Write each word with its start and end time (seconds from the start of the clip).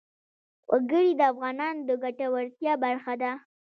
وګړي 0.71 1.09
د 1.19 1.21
افغانانو 1.31 1.81
د 1.87 1.89
ګټورتیا 2.03 2.73
برخه 2.83 3.13
ده. 3.21 3.31